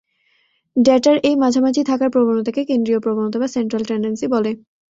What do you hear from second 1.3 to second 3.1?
মাঝামাঝি থাকার প্রবনতাকে কেন্দ্রীয়